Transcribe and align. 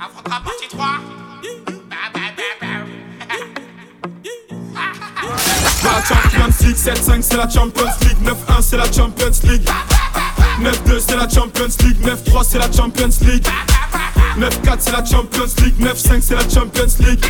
Affrontera 0.00 0.42
partie 0.42 0.68
3. 0.68 0.86
Bah, 1.88 1.96
bah, 2.12 2.20
bah. 2.60 2.66
La 5.84 6.04
Champions 6.04 6.66
League 6.66 6.76
7-5 6.76 7.22
c'est 7.22 7.36
la 7.36 7.48
Champions 7.48 7.84
League. 8.02 8.16
9-1 8.24 8.62
c'est 8.62 8.76
la 8.76 8.92
Champions 8.92 9.30
League. 9.44 9.68
9-2 10.60 11.00
c'est 11.00 11.16
la 11.16 11.28
Champions 11.28 11.68
League. 11.84 12.00
9-3 12.02 12.44
c'est 12.44 12.58
la 12.58 12.72
Champions 12.72 13.08
League. 13.22 13.46
9-4 14.36 14.76
c'est 14.80 14.92
la 14.92 15.04
Champions 15.04 15.54
League. 15.62 15.80
9-5 15.80 16.20
c'est 16.20 16.34
la 16.34 16.48
Champions 16.48 16.96
League. 17.00 17.24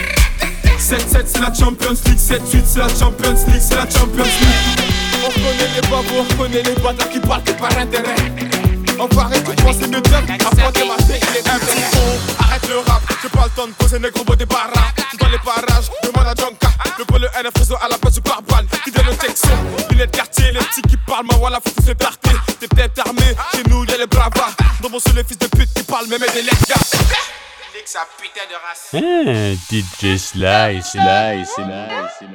7-7 0.79 1.23
c'est 1.27 1.41
la 1.41 1.53
Champions 1.53 1.99
League. 2.07 2.19
7-8 2.19 2.63
c'est 2.65 2.79
la 2.79 2.89
Champions 2.89 3.37
League. 3.49 3.61
C'est 3.61 3.77
la 3.77 3.91
Champions 3.91 4.25
League. 4.25 4.81
On 5.27 5.31
connaît 5.31 5.75
les 5.75 5.83
babos, 5.83 6.27
on 6.31 6.35
connaît 6.37 6.63
les 6.63 6.75
bâtards 6.83 7.11
qui 7.11 7.21
parlent 7.21 7.43
que 7.43 7.53
par 7.53 7.77
intérêt 7.77 8.15
Enfoiré, 8.99 9.43
tu 9.45 9.63
penses 9.63 9.77
c'est 9.81 9.91
de 9.91 9.97
job 9.97 10.25
Après 10.29 10.73
tes 10.73 10.87
marchés, 10.87 11.21
il 11.31 11.37
est 11.37 11.49
un 11.49 11.59
Arrête 12.41 12.69
le 12.69 12.79
rap, 12.79 13.03
j'ai 13.23 13.29
pas 13.29 13.45
le 13.45 13.51
temps 13.51 13.67
de 13.67 13.73
poser 13.73 13.99
négro 13.99 14.25
beau 14.25 14.35
des 14.35 14.47
barras 14.47 14.93
Tu 15.11 15.17
dans 15.17 15.29
les 15.29 15.39
parages, 15.39 15.91
demande 16.03 16.27
à 16.27 16.35
Jonka. 16.35 16.69
Le 16.99 17.05
pôle 17.05 17.31
NF 17.41 17.53
réseau 17.57 17.77
à 17.81 17.89
la 17.89 17.99
place 17.99 18.15
du 18.15 18.21
pare-balles 18.21 18.67
Qui 18.85 18.91
donne 18.91 19.07
le 19.07 19.15
texto, 19.15 19.49
lunettes 19.91 20.11
quartier 20.11 20.53
Les 20.53 20.59
petits 20.59 20.83
qui 20.83 20.97
parlent, 20.97 21.27
ma 21.27 21.37
voilà, 21.37 21.61
faut 21.65 21.71
tous 21.71 21.87
les 21.87 21.95
tarter 21.95 22.31
T'es 22.59 22.67
peut-être 22.67 23.07
armé, 23.07 23.23
chez 23.55 23.63
nous 23.69 23.85
y'a 23.85 23.97
les 23.99 24.07
bravas. 24.07 24.51
Dans 24.81 24.91
mon 24.91 24.99
sous 24.99 25.15
les 25.15 25.23
fils 25.23 25.39
de 25.39 25.47
pute 25.47 25.73
qui 25.75 25.83
parlent, 25.85 26.09
même 26.09 26.21
des 26.21 26.43
Nique 26.43 27.87
sa 27.87 28.01
putain 28.21 28.47
de 28.51 28.55
race. 28.55 28.89
Ah, 28.93 29.55
DJ 29.71 30.19
Sly, 30.19 30.83
Sly, 30.83 31.47
Sly, 31.47 31.47
Sly. 32.19 32.29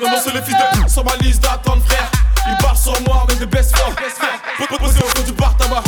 Non, 0.00 0.10
non, 0.10 0.16
c'est 0.22 0.32
les 0.32 0.42
fils 0.42 0.54
de 0.54 0.88
sur 0.88 1.04
ma 1.04 1.16
liste 1.16 1.42
d'attente, 1.42 1.82
frère. 1.84 2.10
Ils 2.46 2.62
barrent 2.62 2.76
sur 2.76 2.92
moi, 3.02 3.24
même 3.28 3.38
des 3.38 3.46
best 3.46 3.76
friends. 3.76 3.94
Poser 4.78 4.98
au 5.00 5.08
fond 5.08 5.22
du 5.24 5.32
bar 5.32 5.56
tabac. 5.56 5.82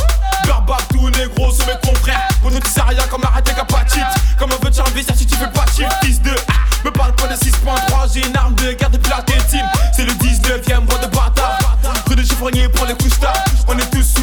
Barbac, 0.47 0.89
tous 0.91 1.09
les 1.09 1.29
gros, 1.35 1.51
c'est 1.53 1.67
mes 1.67 1.79
confrères. 1.83 2.29
Pour 2.41 2.51
nous, 2.51 2.61
tu 2.61 2.71
sais 2.71 2.83
rien 2.83 3.03
comme 3.11 3.25
arrêter 3.25 3.53
qu'à 3.53 3.67
cheat. 3.93 4.05
Comme 4.39 4.53
un 4.53 4.65
veut 4.65 4.71
de 4.71 4.81
investir 4.81 5.15
si 5.17 5.27
tu 5.27 5.37
fais 5.37 5.51
pas. 5.51 5.65
Fils 6.03 6.21
de 6.23 6.31
me 6.85 6.91
parle 6.91 7.15
pas 7.15 7.27
de 7.27 7.35
6.3. 7.35 8.13
J'ai 8.13 8.27
une 8.27 8.37
arme 8.37 8.55
de 8.55 8.73
guerre 8.73 8.91
depuis 8.91 9.11
la 9.11 9.23
tétine. 9.23 9.67
C'est 9.95 10.05
le 10.05 10.13
19ème 10.13 10.87
bois 10.87 10.99
de 10.99 11.07
bâtard. 11.07 11.59
Rue 12.07 12.17
de 12.17 12.23
chiffronnier 12.23 12.69
pour 12.69 12.87
les 12.87 12.95
couches. 12.95 13.13
On 13.69 13.77
est 13.79 13.91
tous 13.91 14.16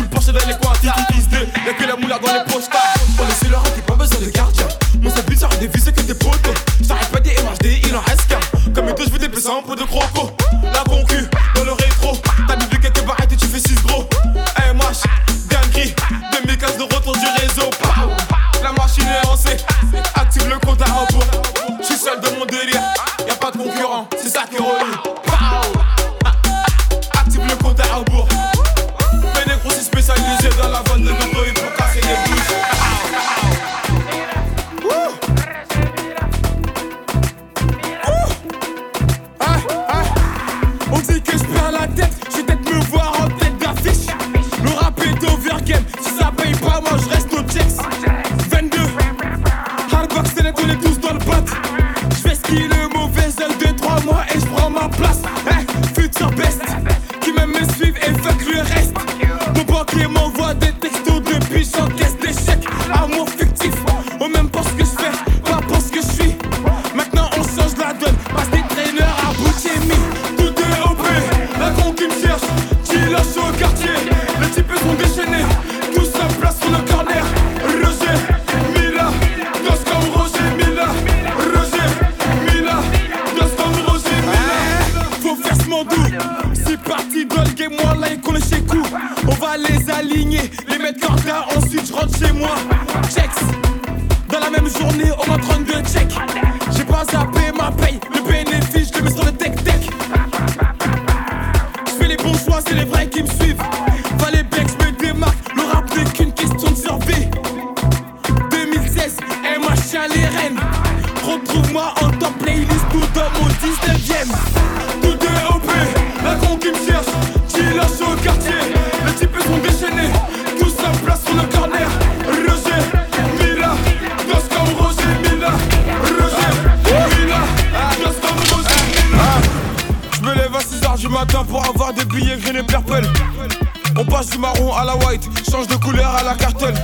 et. 132.59 133.97
On 133.97 134.06
passe 134.06 134.30
du 134.30 134.38
marron 134.38 134.74
à 134.74 134.86
la 134.86 134.96
white, 134.97 135.28
change 135.50 135.68
de 135.68 135.75
couleur 135.75 136.16
à 136.16 136.24
la 136.24 136.36
cartelle. 136.36 136.75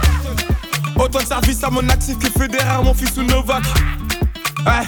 Autant 0.96 1.20
de 1.20 1.26
service 1.26 1.64
à 1.64 1.70
mon 1.70 1.88
actif 1.90 2.18
que 2.18 2.30
fédéraire, 2.30 2.84
mon 2.84 2.94
fils 2.94 3.16
ou 3.18 3.24
Novak. 3.24 3.64
Ouais. 4.66 4.88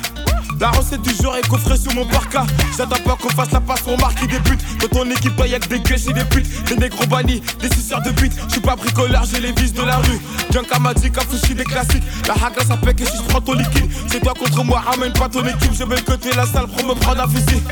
La 0.59 0.69
recette 0.69 1.01
du 1.01 1.09
jour 1.15 1.35
est 1.35 1.47
coffrée 1.47 1.75
sous 1.75 1.89
mon 1.95 2.05
parka. 2.05 2.45
J'attends 2.77 3.01
pas 3.03 3.17
qu'on 3.19 3.29
fasse 3.29 3.51
la 3.51 3.59
passe 3.59 3.81
pour 3.81 3.97
marquer 3.97 4.27
des 4.27 4.39
buts. 4.39 4.57
Dans 4.79 4.87
ton 4.99 5.09
équipe, 5.09 5.41
y'a 5.47 5.59
que 5.59 5.67
des 5.67 5.79
gueuches 5.79 6.07
et 6.07 6.13
des 6.13 6.23
putes. 6.25 6.65
Des 6.65 6.75
négros 6.75 7.07
bannis, 7.07 7.41
des 7.59 7.69
suceurs 7.69 8.01
de 8.03 8.11
buts. 8.11 8.29
J'suis 8.47 8.61
pas 8.61 8.75
bricoleur, 8.75 9.23
j'ai 9.25 9.39
les 9.39 9.53
vis 9.53 9.73
de 9.73 9.81
la 9.81 9.97
rue. 9.97 10.19
Junka 10.51 10.77
m'a 10.77 10.93
dit 10.93 11.09
des 11.09 11.63
classiques. 11.63 12.03
La 12.27 12.33
hagra 12.35 12.63
ça 12.63 12.77
fait 12.77 12.93
que 12.93 13.05
si 13.05 13.17
je 13.17 13.23
prends 13.23 13.41
ton 13.41 13.53
liquide. 13.53 13.89
C'est 14.07 14.19
toi 14.19 14.33
contre 14.37 14.63
moi, 14.63 14.83
ramène 14.85 15.13
pas 15.13 15.29
ton 15.29 15.43
équipe. 15.45 15.73
Je 15.73 15.83
vais 15.83 16.01
côté 16.01 16.29
la 16.35 16.45
salle 16.45 16.67
pour 16.67 16.85
me 16.87 16.93
prendre 16.93 17.23
un 17.23 17.27
fusil. 17.27 17.63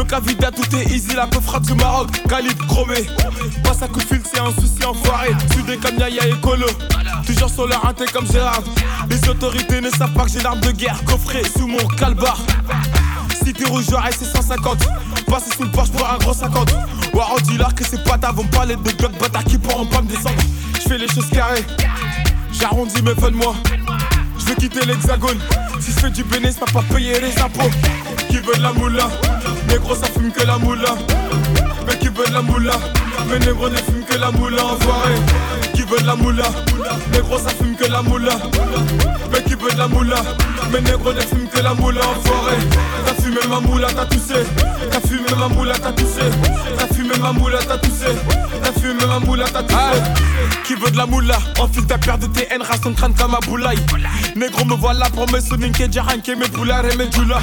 Le 0.00 0.06
Cavida, 0.06 0.50
tout 0.50 0.64
est 0.76 0.86
easy, 0.86 1.14
la 1.14 1.26
peu 1.26 1.40
frappe 1.40 1.64
du 1.64 1.74
Maroc, 1.74 2.08
calibre 2.26 2.66
chromé. 2.66 3.06
Passe 3.62 3.82
à 3.82 3.86
coup 3.86 4.00
de 4.00 4.04
fil, 4.06 4.22
c'est 4.24 4.40
un 4.40 4.50
souci 4.50 4.82
enfoiré. 4.82 5.28
Sudé 5.52 5.76
comme 5.76 5.98
Yaya 5.98 6.26
et 6.26 6.40
Colo. 6.40 6.68
Toujours 7.26 7.50
sur 7.50 7.66
leur 7.66 7.86
inté 7.86 8.06
comme 8.06 8.26
Gérard. 8.26 8.62
Les 9.10 9.28
autorités 9.28 9.78
ne 9.82 9.90
savent 9.90 10.14
pas 10.14 10.24
que 10.24 10.30
j'ai 10.30 10.40
l'arme 10.40 10.60
de 10.60 10.70
guerre 10.70 11.04
coffrée 11.04 11.42
sous 11.54 11.66
mon 11.66 11.86
calbar. 11.98 12.38
Cité 13.44 13.66
rouge, 13.66 13.84
j'aurais 13.90 14.12
c'est 14.12 14.24
150. 14.24 14.78
Passer 15.26 15.50
sous 15.54 15.64
le 15.64 15.70
porche 15.70 15.90
pour 15.90 16.08
un 16.08 16.16
gros 16.16 16.32
50. 16.32 16.72
Ouais, 17.12 17.20
on 17.36 17.40
dit 17.42 17.58
là 17.58 17.68
que 17.76 17.84
c'est 17.84 18.02
pas 18.02 18.16
vont 18.32 18.44
me 18.44 18.50
parler 18.50 18.76
de 18.76 18.80
blocs 18.80 19.18
bâtards 19.20 19.44
qui 19.44 19.58
pourront 19.58 19.84
pas 19.84 20.00
me 20.00 20.08
descendre. 20.08 20.40
J'fais 20.80 20.96
les 20.96 21.08
choses 21.08 21.28
carrées. 21.28 21.66
J'arrondis 22.52 23.02
mes 23.02 23.14
fins 23.16 23.30
de 23.30 23.36
mois. 23.36 23.54
Je 24.38 24.46
veux 24.46 24.54
quitter 24.54 24.86
l'hexagone. 24.86 25.38
Si 25.78 25.92
je 25.92 26.00
fais 26.00 26.10
du 26.10 26.24
bénéfice, 26.24 26.56
pas 26.56 26.72
pas 26.72 26.94
payer 26.94 27.20
les 27.20 27.38
impôts. 27.38 27.70
Qui 28.30 28.38
veulent 28.38 28.62
la 28.62 28.72
moula? 28.72 29.10
Négro, 29.70 29.94
ça 29.94 30.06
fume 30.06 30.32
que 30.32 30.44
la 30.44 30.58
moula. 30.58 30.96
Mais 31.86 31.96
qui 31.98 32.08
veulent 32.08 32.32
la 32.32 32.42
moula? 32.42 32.72
Mais 33.28 33.38
négro 33.38 33.68
ne 33.68 33.76
fume 33.76 34.04
que 34.04 34.16
la 34.16 34.30
moula, 34.30 34.64
enfoiré. 34.64 35.14
Qui 35.74 35.82
veulent 35.82 36.04
la 36.04 36.16
moula? 36.16 36.44
Négro, 37.12 37.38
ça 37.38 37.50
fume 37.50 37.76
que 37.76 37.90
la 37.90 38.02
moula. 38.02 38.32
Mais 39.32 39.42
qui 39.42 39.54
veulent 39.54 39.76
la 39.76 39.88
moula? 39.88 40.16
Mais 40.72 40.80
négro 40.80 41.12
ne 41.12 41.20
fume 41.20 41.48
que 41.48 41.60
la 41.60 41.74
moula, 41.74 42.00
enfoiré. 42.00 42.56
T'as 43.06 43.14
fumé 43.22 43.40
ma 43.48 43.60
moula, 43.60 43.88
t'as 43.94 44.06
toussé. 44.06 44.44
T'as 44.90 45.00
fumé 45.00 45.28
ma 45.38 45.48
moula, 45.48 45.74
t'as 45.78 45.92
toussé. 45.92 46.20
T'as 46.76 46.94
fumé 46.94 47.16
ma 47.20 47.32
moula, 47.32 47.58
t'as 47.66 47.78
toussé. 47.78 48.06
T'as 48.62 48.72
fumé 48.72 49.06
ma 49.06 49.18
moula, 49.20 49.44
t'as 49.52 49.62
toussé. 49.62 50.02
Qui 50.64 50.74
veut 50.74 50.90
de 50.90 50.96
la 50.96 51.06
moula? 51.06 51.38
Enfile 51.58 51.86
ta 51.86 51.98
paire 51.98 52.18
de 52.18 52.26
TN, 52.26 52.62
rase 52.62 52.80
ton 52.80 52.92
crâne 52.92 53.14
comme 53.14 53.34
un 53.34 53.46
boulaye. 53.46 53.78
Négro, 54.36 54.64
me 54.64 54.74
voilà 54.74 55.06
pour 55.10 55.30
mes 55.32 55.40
soninke, 55.40 55.92
jaranke, 55.92 56.28
mes 56.28 56.48
poulards 56.48 56.86
et 56.86 56.96
mes 56.96 57.10
djoulas. 57.10 57.42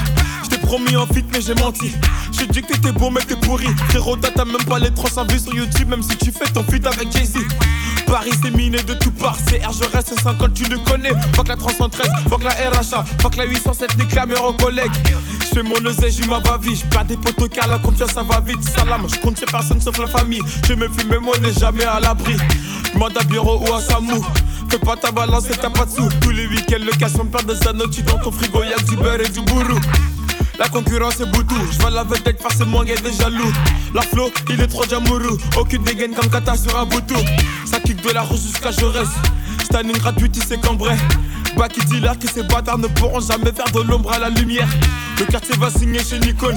Promis 0.67 0.97
en 0.97 1.05
fit, 1.05 1.23
mais 1.31 1.39
j'ai 1.39 1.55
menti. 1.55 1.93
J'ai 2.37 2.45
dit 2.45 2.61
que 2.61 2.73
t'étais 2.73 2.91
beau, 2.91 3.09
mais 3.09 3.21
t'es 3.21 3.37
pourri. 3.37 3.67
Frérot, 3.87 4.17
t'as 4.17 4.43
même 4.43 4.65
pas 4.67 4.79
les 4.79 4.93
300 4.93 5.27
vues 5.29 5.39
sur 5.39 5.55
YouTube, 5.55 5.87
même 5.87 6.03
si 6.03 6.17
tu 6.17 6.29
fais 6.29 6.43
ton 6.51 6.61
feat 6.63 6.85
avec 6.85 7.09
Jay-Z. 7.09 7.37
Paris, 8.05 8.31
c'est 8.43 8.51
miné 8.51 8.83
de 8.83 8.93
tout 8.95 9.11
part. 9.11 9.37
C'est 9.47 9.65
R, 9.65 9.71
je 9.71 9.89
reste 9.95 10.19
50, 10.21 10.53
tu 10.53 10.65
le 10.65 10.77
connais. 10.79 11.13
Fuck 11.37 11.47
la 11.47 11.55
313, 11.55 12.07
fuck 12.29 12.43
la 12.43 12.49
RHA, 12.49 13.05
fuck 13.21 13.37
la 13.37 13.45
807, 13.45 13.97
nique 13.97 14.13
la 14.13 14.25
meilleure 14.25 14.57
collègue. 14.57 14.91
Je 15.39 15.45
fais 15.45 15.63
mon 15.63 15.77
oseille, 15.85 16.11
j'y 16.11 16.27
ma 16.27 16.39
va 16.39 16.57
vie. 16.57 16.83
Des 17.07 17.15
potos 17.15 17.47
car 17.47 17.69
la 17.69 17.79
confiance, 17.79 18.11
ça 18.11 18.23
va 18.23 18.41
vite. 18.41 18.61
Salam, 18.61 19.07
je 19.07 19.17
compte 19.21 19.37
sur 19.37 19.47
personne 19.47 19.79
sauf 19.79 19.97
la 19.97 20.07
famille. 20.07 20.41
Je 20.67 20.73
me 20.73 20.89
fume, 20.89 21.07
mais 21.09 21.19
moi, 21.19 21.37
n'est 21.37 21.53
jamais 21.53 21.85
à 21.85 22.01
l'abri. 22.01 22.35
Demande 22.93 23.17
à 23.17 23.23
bureau 23.23 23.63
ou 23.65 23.73
à 23.73 23.79
Samou. 23.79 24.21
Fais 24.69 24.79
pas 24.79 24.97
ta 24.97 25.11
balance 25.11 25.49
et 25.49 25.55
t'as 25.55 25.69
pas 25.69 25.85
de 25.85 25.91
sous. 25.91 26.09
Tous 26.19 26.31
les 26.31 26.45
week-ends, 26.47 26.83
le 26.83 26.91
casse, 26.97 27.13
on 27.17 27.25
perd 27.25 27.45
des 27.45 27.65
anneaux. 27.69 27.87
Tu 27.87 28.01
dans 28.01 28.17
ton 28.19 28.33
frigo, 28.33 28.63
y'a 28.63 28.77
du 28.83 28.97
beurre 28.97 29.21
et 29.21 29.29
du 29.29 29.39
bourreau. 29.39 29.79
La 30.59 30.67
concurrence 30.69 31.19
est 31.19 31.25
boutou, 31.25 31.55
je 31.71 31.77
vois 31.79 31.91
la 31.91 32.03
vedette 32.03 32.41
forcément 32.41 32.83
y 32.83 32.91
a 32.91 32.95
des 32.95 33.13
jaloux. 33.13 33.51
La 33.93 34.01
flow, 34.01 34.31
il 34.49 34.59
est 34.59 34.67
trop 34.67 34.83
jamourou. 34.83 35.37
Aucune 35.55 35.83
dégaine 35.83 36.13
comme 36.15 36.29
Kata 36.29 36.55
sur 36.57 36.77
un 36.77 36.85
boutou. 36.85 37.15
Ça 37.65 37.79
kick 37.79 38.01
de 38.01 38.11
la 38.11 38.21
rose 38.21 38.41
jusqu'à 38.41 38.71
Jaurès. 38.71 39.07
Standing 39.63 39.97
gratuit, 39.97 40.29
tu 40.31 40.41
sais 40.41 40.57
qu'en 40.57 40.75
vrai. 40.75 40.97
Backy 41.55 41.79
dealer 41.85 42.17
que 42.17 42.27
ces 42.27 42.43
bâtards 42.43 42.79
ne 42.79 42.87
pourront 42.87 43.19
jamais 43.19 43.51
faire 43.51 43.69
de 43.71 43.81
l'ombre 43.81 44.11
à 44.11 44.19
la 44.19 44.29
lumière. 44.29 44.67
Le 45.19 45.25
quartier 45.25 45.55
va 45.57 45.69
signer 45.69 46.03
chez 46.03 46.19
Nikon. 46.19 46.55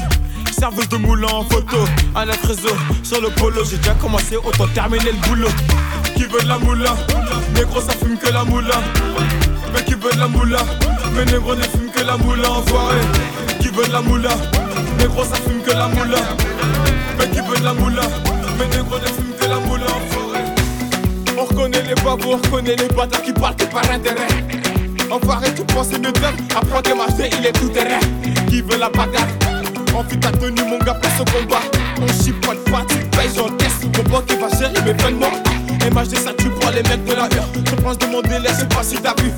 Serveuse 0.51 0.89
de 0.89 0.97
moulin 0.97 1.29
en 1.29 1.45
photo, 1.45 1.79
à 2.15 2.25
la 2.25 2.35
réseau, 2.47 2.75
sur 3.03 3.21
le 3.21 3.29
polo. 3.31 3.65
J'ai 3.65 3.79
déjà 3.79 3.95
commencé, 3.95 4.37
autant 4.37 4.67
terminer 4.69 5.13
le 5.13 5.29
boulot. 5.29 5.49
Qui 6.17 6.25
veut 6.25 6.41
de 6.43 6.49
la 6.49 6.59
moula? 6.59 6.97
Négro, 7.55 7.81
ça 7.81 7.93
fume 7.93 8.19
que 8.19 8.31
la 8.31 8.45
moula. 8.45 8.75
Mais 9.73 9.85
qui 9.85 9.95
veut 9.95 10.13
de 10.13 10.19
la 10.19 10.29
moula? 10.29 10.59
Mais 11.15 11.25
négro 11.25 11.55
ne 11.55 11.63
fume 11.63 11.90
que 12.01 12.07
la 12.07 12.17
moula. 12.17 12.49
Qui 13.61 13.69
veut 13.69 13.87
de 13.87 13.93
la 13.93 14.01
moula? 14.01 14.31
Négro, 14.99 15.25
ça 15.25 15.37
fume 15.37 15.61
que 15.63 15.73
la 15.73 15.89
moula. 15.89 16.19
Mais 17.19 17.29
qui 17.29 17.41
veut 17.41 17.59
de 17.59 17.65
la 17.65 17.75
moula? 17.75 18.03
Mais 18.59 18.67
négro 18.77 18.99
ne 18.99 19.07
fume 19.07 19.35
que 19.39 19.47
la 19.47 19.61
moula, 19.61 19.87
enfoiré. 19.87 20.45
On 21.39 21.45
reconnaît 21.45 21.83
les 21.83 21.95
babous, 21.97 22.33
on 22.33 22.37
reconnaît 22.37 22.77
les 22.77 22.89
bâtards 22.89 23.23
qui 23.23 23.33
parlent 23.33 23.57
que 23.57 23.65
par 23.65 23.91
intérêt. 23.91 24.29
Enfoiré, 25.11 25.55
tu 25.55 25.63
penses 25.65 25.93
mieux 25.93 26.13
faire 26.21 26.33
Apprends 26.57 26.83
tes 26.83 26.95
marcher, 26.95 27.31
il 27.39 27.47
est 27.47 27.53
tout 27.53 27.69
terrain. 27.69 28.01
Qui 28.49 28.63
veut 28.63 28.79
la 28.79 28.89
bagarre? 28.89 29.29
Envie 29.95 30.19
ta 30.19 30.31
tenue, 30.31 30.63
mon 30.63 30.79
gars, 30.79 30.95
pour 30.95 31.11
ce 31.13 31.33
combat. 31.33 31.63
On 32.01 32.25
chipote 32.25 32.65
pas, 32.71 32.85
tu 32.89 32.97
payes, 33.17 33.31
j'encaisse. 33.35 33.85
Mon 33.97 34.11
banque 34.11 34.33
va 34.41 34.59
gérer 34.59 34.83
mes 34.85 34.95
peines 34.95 35.17
morts. 35.17 35.43
MHD, 35.93 36.17
ça 36.17 36.33
tue 36.33 36.49
pour 36.49 36.71
les 36.71 36.83
mecs 36.83 37.05
de 37.05 37.13
la 37.13 37.25
hure. 37.25 37.45
Je 37.67 37.75
pense 37.83 37.99
de 37.99 38.07
mon 38.07 38.23
délai, 38.23 38.49
sais 38.55 38.67
pas 38.67 38.83
si 38.83 38.97
t'as 38.97 39.15
vu. 39.21 39.33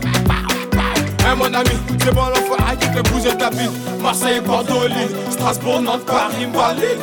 Mon 1.36 1.46
ami, 1.54 1.70
c'est 1.98 2.14
bon 2.14 2.26
l'enfoiré 2.26 2.76
qui 2.78 2.86
fait 2.88 3.02
bouger 3.10 3.36
ta 3.36 3.48
ville. 3.50 3.70
Marseille, 4.02 4.40
Bordeaux, 4.40 4.86
Lille, 4.86 5.16
Strasbourg, 5.30 5.80
Nantes, 5.80 6.04
Paris, 6.06 6.46
Malais. 6.46 6.98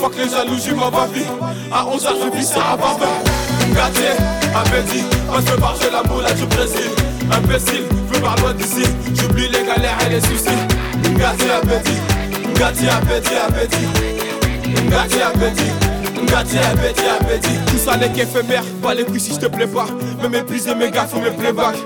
Fuck 0.00 0.14
les 0.16 0.28
jaloux, 0.28 0.58
j'y 0.62 0.72
m'en 0.72 0.90
va 0.90 1.06
vie. 1.06 1.22
À 1.70 1.84
11h, 1.84 2.08
je 2.24 2.36
vis 2.36 2.46
ça 2.46 2.72
à 2.72 2.76
Barbin. 2.76 3.06
Gâté, 3.74 4.08
appétit, 4.54 5.04
passe 5.30 5.48
le 5.50 5.60
bar, 5.60 5.76
j'ai 5.80 5.90
la 5.90 6.02
moula 6.02 6.32
du 6.32 6.44
Brésil. 6.46 6.90
Imbécile, 7.30 7.84
je 8.12 8.18
veux 8.18 8.20
loin 8.20 8.52
d'ici. 8.52 8.82
J'oublie 9.14 9.48
les 9.48 9.64
galères 9.64 9.98
et 10.06 10.10
les 10.10 10.20
soucis. 10.20 10.50
Gâté, 11.16 11.50
appétit, 11.50 12.00
gâté, 12.58 12.88
appétit, 12.88 13.36
appétit. 13.36 13.86
Gâté, 14.90 15.22
appétit. 15.22 15.92
Gâté, 16.26 16.58
appétit, 16.58 17.04
appétit. 17.20 17.58
Tout 17.66 17.78
ça 17.78 17.96
n'est 17.96 18.10
qu'éphémère, 18.10 18.64
pas 18.82 18.94
les 18.94 19.04
couilles 19.04 19.20
si 19.20 19.34
je 19.34 19.38
te 19.38 19.46
plais 19.46 19.66
pas. 19.66 19.86
Me 20.22 20.28
mépriser 20.28 20.74
mes 20.74 20.90
gars, 20.90 21.06
faut 21.06 21.20
mes 21.20 21.30
playbacks. 21.30 21.76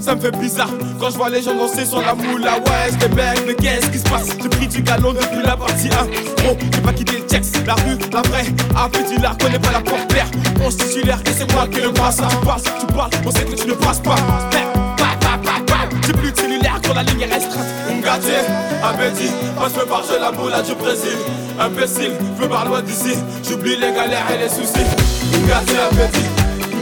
Ça 0.00 0.14
me 0.14 0.20
fait 0.20 0.36
bizarre 0.38 0.70
quand 0.98 1.10
je 1.10 1.16
vois 1.16 1.28
les 1.28 1.42
gens 1.42 1.54
danser 1.54 1.84
sur 1.84 2.00
la 2.00 2.14
moula. 2.14 2.54
Ouais, 2.54 2.90
je 2.90 3.06
mecs, 3.14 3.46
mais 3.46 3.54
qu'est-ce 3.54 3.90
qui 3.90 3.98
se 3.98 4.04
passe? 4.04 4.28
J'ai 4.42 4.48
pris 4.48 4.66
du 4.66 4.82
galon 4.82 5.12
depuis 5.12 5.42
la 5.44 5.56
partie 5.56 5.88
1. 5.88 6.42
Gros, 6.42 6.56
j'ai 6.60 6.80
pas 6.80 6.92
quitté 6.92 7.16
le 7.18 7.26
texte, 7.26 7.58
la 7.66 7.74
rue, 7.74 7.98
la 8.12 8.22
vraie. 8.22 8.46
Appétit, 8.76 9.20
la 9.20 9.36
connais 9.38 9.58
pas 9.58 9.72
la 9.72 9.80
porte 9.80 10.08
claire. 10.08 10.26
On 10.64 10.70
titulaire 10.70 11.20
et 11.26 11.32
c'est 11.36 11.52
moi 11.52 11.68
qui 11.68 11.80
le 11.80 11.90
brasse. 11.90 12.16
Tu 12.16 12.46
parles, 12.46 12.60
tu 12.62 12.86
parles, 12.94 13.10
on 13.26 13.30
sait 13.30 13.44
que 13.44 13.54
tu 13.54 13.66
ne 13.68 13.74
passes 13.74 14.00
pas. 14.00 14.16
J'ai 16.06 16.12
plus 16.14 16.32
de 16.32 16.36
cellulaire 16.36 16.80
quand 16.84 16.94
la 16.94 17.02
ligne 17.02 17.20
est 17.20 17.32
restreinte. 17.32 17.66
Gâté, 18.02 18.32
appétit, 18.82 19.30
passe 19.56 19.76
le 19.78 19.84
bar, 19.84 20.02
j'ai 20.10 20.18
la 20.18 20.32
moula 20.32 20.62
du 20.62 20.74
Brésil. 20.74 21.18
Imbécile, 21.60 22.12
je 22.36 22.42
veux 22.42 22.48
par 22.48 22.64
loin 22.66 22.80
d'ici. 22.82 23.18
J'oublie 23.48 23.76
les 23.76 23.92
galères 23.92 24.26
et 24.34 24.38
les 24.38 24.48
soucis. 24.48 24.86
Gâté, 25.46 25.74
appétit, 25.78 26.26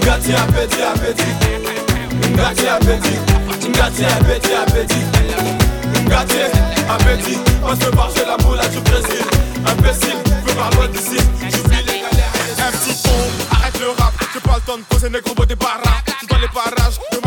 gâté, 0.04 0.34
appétit, 0.34 0.82
appétit. 0.82 1.87
Gâté, 2.36 2.68
appétit, 2.68 3.18
gâté, 3.72 4.04
appétit, 4.04 4.52
appétit. 4.54 5.04
Gâté, 6.08 6.44
appétit, 6.88 7.38
passe 7.62 7.90
bar, 7.90 8.10
j'ai 8.14 8.24
la 8.24 8.36
moula 8.38 8.66
du 8.68 8.80
Brésil. 8.80 9.24
Imbécile, 9.66 10.16
veux 10.46 10.54
par 10.54 10.70
loin 10.72 10.88
d'ici. 10.88 11.18
J'oublie 11.50 11.76
les 11.78 12.00
galères. 12.00 12.32
Un 12.58 12.70
petit 12.72 13.02
con, 13.02 13.10
arrête 13.50 13.78
le 13.80 13.90
rap. 13.90 14.12
J'ai 14.32 14.40
pas 14.40 14.56
le 14.56 14.60
temps 14.62 14.78
de 14.78 14.82
poser 14.84 15.10
négro 15.10 15.34
beau 15.34 15.44
des 15.44 15.56
barras. 15.56 16.02
Tu 16.20 16.26
dans 16.26 16.38
les 16.38 16.46
à 16.46 16.90
Jonka. 16.90 17.17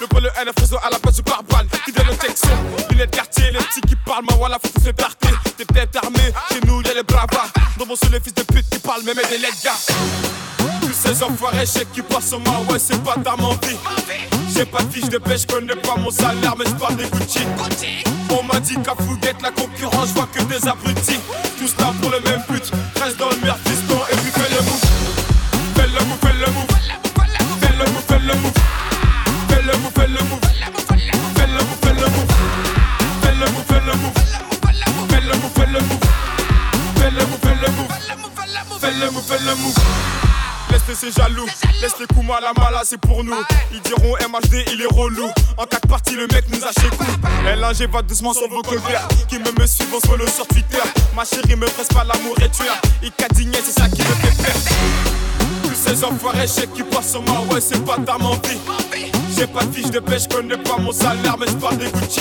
Le 0.00 0.06
pôle 0.06 0.24
NF 0.24 0.54
réseau 0.58 0.78
à 0.82 0.90
la 0.90 0.98
place 0.98 1.16
du 1.16 1.22
pare-balles. 1.22 1.66
Qui 1.84 1.92
donne 1.92 2.16
texte, 2.18 2.46
lunettes 2.90 3.10
quartier, 3.10 3.50
les 3.50 3.58
petits 3.58 3.80
qui 3.82 3.96
parlent. 3.96 4.24
Ma 4.30 4.36
voilà, 4.36 4.58
faut 4.62 4.72
tous 4.78 4.86
les 4.86 4.92
tarter. 4.92 5.28
T'es 5.56 5.64
peut-être 5.64 5.96
armé, 6.04 6.32
chez 6.50 6.60
nous 6.66 6.82
y'a 6.82 6.94
les 6.94 7.02
bravas. 7.02 7.48
Dans 7.78 7.86
mon 7.86 7.94
les 8.10 8.20
fils 8.20 8.34
de 8.34 8.42
pute 8.42 8.68
qui 8.70 8.78
parlent, 8.78 9.02
même 9.04 9.16
des 9.30 9.38
les 9.38 9.48
gars. 9.64 9.78
Tous 10.80 10.92
ces 10.92 11.22
enfoirés, 11.22 11.66
chèques 11.66 11.92
qui 11.92 12.02
passent 12.02 12.32
en 12.32 12.40
main, 12.40 12.64
ouais, 12.70 12.78
c'est 12.78 13.02
pas 13.02 13.14
ta 13.14 13.34
vie. 13.36 13.76
J'ai 14.54 14.66
pas 14.66 14.82
de 14.82 14.92
fiche 14.92 15.08
de 15.08 15.18
pêche, 15.18 15.46
connais 15.46 15.76
pas 15.76 15.96
mon 15.96 16.10
salaire, 16.10 16.54
mais 16.58 16.66
j'parle 16.66 16.96
des 16.96 17.04
Gucci. 17.04 17.40
On 18.30 18.42
m'a 18.42 18.60
dit 18.60 18.76
qu'à 18.82 18.94
Fouguette, 18.94 19.40
la 19.42 19.50
concurrence, 19.50 20.08
je 20.08 20.14
vois 20.14 20.28
que 20.32 20.42
des 20.42 20.68
abrutis. 20.68 21.20
Tous 21.58 21.74
là 21.78 21.92
pour 22.00 22.10
le 22.10 22.20
même 22.20 22.42
but, 22.48 22.70
reste 23.02 23.16
dans 23.18 23.30
le 23.30 23.36
meilleur 23.36 23.58
fiston 23.58 23.98
et 24.10 24.16
puis 24.16 24.30
fais 24.30 24.54
le 24.54 24.62
move. 24.62 24.84
Fais 25.74 25.86
le 25.86 26.04
move, 26.04 26.18
fais 26.20 26.32
le 26.32 26.52
move. 26.52 26.66
Fais 27.60 27.72
le 27.78 27.84
move, 27.92 28.02
fais 28.06 28.18
le 28.18 28.34
move. 28.34 28.61
Le 37.22 37.28
move, 37.28 37.38
fais 37.42 37.54
le 37.54 37.70
move. 37.72 38.80
Fais 38.80 38.92
le 38.92 39.10
move, 39.10 39.22
fais 39.26 39.38
le 39.38 39.54
move. 39.56 39.74
Laisse 40.70 40.98
ces 40.98 41.12
jaloux, 41.12 41.46
laisse 41.80 41.92
les 42.00 42.06
coups 42.06 42.26
mal 42.26 42.44
à 42.44 42.82
c'est 42.84 42.98
pour 42.98 43.22
nous. 43.22 43.34
Ils 43.72 43.80
diront 43.82 44.14
MHD, 44.16 44.64
il 44.72 44.80
est 44.80 44.94
relou. 44.94 45.28
En 45.58 45.64
quatre 45.64 45.86
parties, 45.86 46.16
le 46.16 46.26
mec 46.28 46.44
nous 46.48 46.64
a 46.64 46.72
chez 46.72 46.88
coup. 46.96 47.04
LNG 47.44 47.90
va 47.90 48.02
doucement 48.02 48.32
sur 48.32 48.48
vos 48.48 48.62
colverts. 48.62 49.06
Qui 49.28 49.38
me 49.38 49.60
me 49.60 49.66
suivent, 49.66 49.92
on 49.94 50.00
se 50.00 50.06
follow 50.06 50.26
sur 50.26 50.46
Twitter. 50.46 50.82
Ma 51.14 51.24
chérie 51.24 51.56
me 51.56 51.66
presse 51.66 51.88
pas 51.88 52.04
l'amour 52.04 52.34
et 52.40 52.48
tueur. 52.48 52.80
Il 53.02 53.12
cadigné, 53.12 53.58
c'est 53.62 53.78
ça 53.78 53.88
qui 53.88 54.00
me 54.00 54.14
fait 54.14 54.42
peur. 54.42 55.61
Ces 55.84 56.04
enfoirés, 56.04 56.46
chèques 56.46 56.72
qui 56.74 56.84
passent 56.84 57.10
sur 57.10 57.22
moi, 57.22 57.42
ouais, 57.50 57.60
c'est 57.60 57.84
pas 57.84 57.96
ta 57.96 58.16
vie. 58.16 59.10
J'ai 59.36 59.48
pas 59.48 59.64
de 59.64 59.72
fiche 59.74 59.90
de 59.90 59.98
pêche, 59.98 60.28
connais 60.28 60.56
pas 60.56 60.76
mon 60.78 60.92
salaire, 60.92 61.36
mais 61.40 61.46
j'parle 61.48 61.76
des 61.78 61.86
Gucci. 61.86 62.20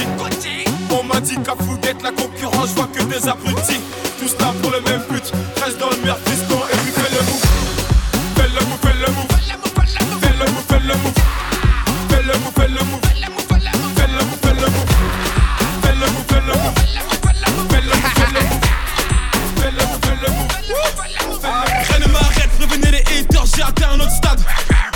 On 0.89 1.03
m'a 1.03 1.19
dit 1.21 1.37
qu'à 1.43 1.53
Fouguette, 1.63 2.01
la 2.01 2.11
concurrence, 2.11 2.69
je 2.69 2.75
vois 2.75 2.87
que 2.87 3.03
des 3.03 3.27
abrutis. 3.27 3.79
Tous 4.19 4.35
là 4.39 4.51
pour 4.63 4.71
le 4.71 4.81
même 4.81 5.03
but, 5.09 5.31
reste 5.63 5.77
dans 5.77 5.89
le 5.91 5.97
meilleur 5.97 6.17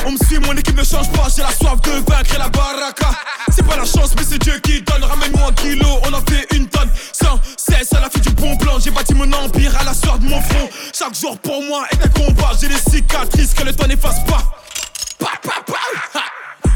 On 0.05 0.11
me 0.11 0.17
suit, 0.17 0.39
mon 0.39 0.53
équipe 0.53 0.77
ne 0.77 0.83
change 0.83 1.11
pas, 1.11 1.27
j'ai 1.35 1.41
la 1.41 1.51
soif 1.51 1.81
de 1.81 1.91
vaincre 1.91 2.35
et 2.35 2.37
la 2.37 2.49
baraka. 2.49 3.09
C'est 3.53 3.65
pas 3.65 3.75
la 3.75 3.85
chance, 3.85 4.11
mais 4.15 4.23
c'est 4.23 4.37
Dieu 4.37 4.59
qui 4.59 4.81
donne. 4.81 5.03
Ramène-moi 5.03 5.49
un 5.49 5.53
kilo, 5.53 5.87
on 6.03 6.13
en 6.13 6.21
fait 6.29 6.45
une 6.55 6.67
tonne. 6.67 6.89
Sans 7.11 7.39
cesse 7.57 7.91
à 7.93 8.01
la 8.01 8.09
fin 8.09 8.19
du 8.19 8.29
bon 8.29 8.55
plan, 8.57 8.79
j'ai 8.79 8.91
bâti 8.91 9.15
mon 9.15 9.31
empire 9.33 9.75
à 9.79 9.83
la 9.83 9.93
sueur 9.93 10.19
de 10.19 10.27
mon 10.27 10.39
front. 10.41 10.69
Chaque 10.93 11.15
jour 11.15 11.37
pour 11.39 11.63
moi 11.63 11.85
est 11.91 12.05
un 12.05 12.09
combat, 12.09 12.51
j'ai 12.59 12.67
des 12.67 12.77
cicatrices 12.77 13.53
que 13.53 13.63
le 13.63 13.73
temps 13.73 13.87
n'efface 13.87 14.23
pas. 14.25 14.43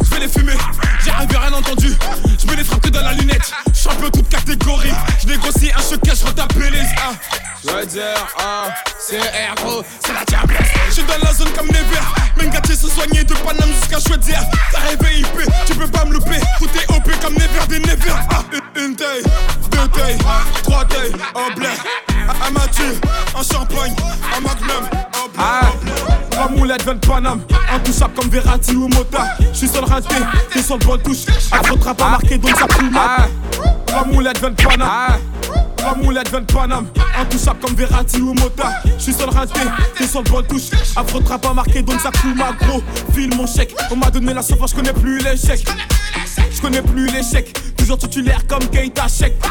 Je 0.02 0.10
vais 0.10 0.20
les 0.22 0.28
fumer, 0.28 0.58
j'ai 1.06 1.12
rêvé 1.12 1.38
rien 1.38 1.54
entendu. 1.54 1.96
Je 2.40 2.48
me 2.48 2.56
les 2.56 2.64
frappe 2.64 2.90
dans 2.90 3.02
la 3.02 3.14
lunette. 3.14 3.52
Champion 3.76 4.10
toute 4.10 4.30
catégorie. 4.30 4.92
Je 5.22 5.28
négocie 5.28 5.72
un 5.72 5.82
choc, 5.82 6.00
je 6.04 6.26
retape 6.26 6.54
les 6.56 6.80
ah. 6.98 7.12
Je 7.64 7.70
veux 7.70 7.86
dire, 7.86 8.28
ah, 8.40 8.70
c'est 9.00 9.20
R, 9.20 9.56
gros, 9.58 9.84
c'est 10.00 10.14
la 10.14 10.24
diablesse. 10.26 10.70
Je 10.88 10.94
suis 10.94 11.04
dans 11.04 11.18
la 11.24 11.34
zone 11.34 11.50
comme 11.52 11.68
Never. 11.68 11.84
Même 11.84 12.29
sont 12.80 12.88
soignés 12.88 13.24
de 13.24 13.34
Paname 13.34 13.70
jusqu'à 13.74 14.00
Chouette-Dire. 14.00 14.42
T'as 14.72 14.80
rêvé 14.80 15.20
IP, 15.20 15.52
tu 15.66 15.76
peux 15.76 15.88
pas 15.88 16.06
me 16.06 16.14
louper. 16.14 16.40
Tout 16.60 16.70
est 16.76 16.96
OP 16.96 17.12
comme 17.22 17.34
Never 17.34 17.68
des 17.68 17.80
Never. 17.80 18.14
Ah, 18.32 18.44
une, 18.54 18.84
une 18.84 18.96
taille, 18.96 19.24
deux 19.72 19.88
tailles, 19.90 20.18
trois 20.64 20.86
tailles, 20.86 21.12
en 21.36 21.54
blé. 21.56 21.68
Un 22.48 22.52
mature, 22.52 22.96
en 23.36 23.44
champagne, 23.44 23.94
en 24.36 24.42
magnum, 24.42 24.86
en 25.14 25.28
blé. 25.28 25.38
Ah. 25.38 25.72
La 26.32 26.48
moulette 26.48 26.84
vient 26.84 26.94
de 26.94 27.06
Paname, 27.06 27.42
intouchable 27.74 28.14
comme 28.14 28.30
Verratti 28.30 28.74
ou 28.74 28.88
Mota. 28.88 29.26
J'suis 29.54 29.68
sur 29.68 29.82
le 29.82 29.88
raté, 29.88 30.16
t'es 30.54 30.62
sur 30.62 30.78
le 30.78 30.86
bon 30.86 30.98
touche. 30.98 31.26
Afro 31.52 31.76
pas 31.76 32.10
marqué 32.10 32.38
donc 32.38 32.56
ça 32.58 32.66
fout 32.70 32.90
mal. 32.92 33.30
La 33.88 34.04
moulette 34.06 34.40
vient 34.40 34.52
de 34.52 34.62
Paname. 34.62 35.20
Ma 35.84 35.96
moulette 35.96 36.30
vient 36.30 36.42
de 36.42 37.20
Intouchable 37.20 37.60
comme 37.60 37.76
Verratti 37.76 38.22
ou 38.22 38.34
Mota. 38.34 38.82
J'suis 38.98 39.14
sur 39.14 39.30
le 39.30 39.36
raté, 39.36 39.60
t'es 39.98 40.08
sur 40.08 40.22
le 40.22 40.30
bon 40.30 40.42
touche. 40.44 40.70
Afro 40.96 41.20
trap 41.20 41.42
pas 41.42 41.54
marqué, 41.54 41.82
donc 41.82 42.00
ça 42.02 42.12
coule 42.22 42.36
ma 42.36 42.52
gros. 42.54 42.82
File 43.14 43.36
mon 43.36 43.48
chèque. 43.48 43.76
On 43.92 43.96
m'a 43.96 44.10
donné 44.10 44.34
la 44.34 44.42
chauffeur, 44.42 44.68
j'connais 44.68 44.94
plus 44.94 45.20
l'échec. 45.20 45.66
J'connais 46.52 46.82
plus 46.82 47.08
l'échec. 47.08 47.76
Toujours 47.76 47.98
titulaire 47.98 48.46
comme 48.48 48.68
Keita 48.70 49.08
Chèque. 49.08 49.42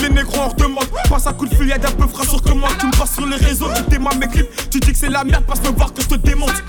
Les 0.00 0.08
négros 0.10 0.36
de 0.36 0.50
redemande, 0.50 0.86
passe 1.08 1.26
à 1.26 1.32
coup 1.32 1.46
de 1.46 1.54
fil, 1.54 1.66
y'a 1.66 1.78
d'un 1.78 1.90
peu 1.90 2.06
frassure 2.06 2.42
que 2.42 2.52
moi. 2.52 2.68
Tu 2.78 2.86
me 2.86 2.92
passes 2.92 3.14
sur 3.14 3.26
les 3.26 3.36
réseaux, 3.36 3.68
tu 3.76 3.82
t'aimes 3.84 4.08
mes 4.18 4.28
clips. 4.28 4.70
Tu 4.70 4.80
dis 4.80 4.92
que 4.92 4.98
c'est 4.98 5.10
la 5.10 5.24
merde, 5.24 5.44
passe 5.44 5.62
me 5.62 5.68
voir 5.68 5.92
que 5.92 6.02
je 6.02 6.08
te 6.08 6.14
démonte. 6.14 6.62